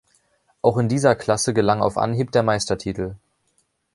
[0.63, 3.17] Auch in dieser Klasse gelang auf Anhieb der Meistertitel.